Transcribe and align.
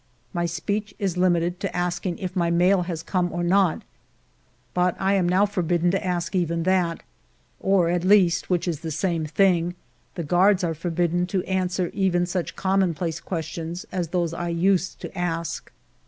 My 0.33 0.47
speech 0.47 0.95
is 0.97 1.15
limited 1.15 1.59
to 1.59 1.75
ask 1.77 2.07
ing 2.07 2.17
if 2.17 2.35
my 2.35 2.49
mail 2.49 2.81
has 2.81 3.03
come 3.03 3.31
or 3.31 3.43
not. 3.43 3.83
But 4.73 4.95
I 4.99 5.13
am 5.13 5.29
now 5.29 5.45
forbidden 5.45 5.91
to 5.91 6.03
ask 6.03 6.33
even 6.33 6.63
that, 6.63 7.03
or 7.59 7.87
at 7.87 8.03
least, 8.03 8.49
which 8.49 8.67
is 8.67 8.79
the 8.79 8.89
same 8.89 9.25
thing, 9.27 9.75
the 10.15 10.23
guards 10.23 10.63
are 10.63 10.73
forbidden 10.73 11.27
to 11.27 11.43
answer 11.43 11.91
even 11.93 12.25
such 12.25 12.55
commonplace 12.55 13.19
questions 13.19 13.85
as 13.91 14.07
those 14.07 14.33
I 14.33 14.49
used 14.49 14.99
to 15.01 15.15
ask. 15.15 15.71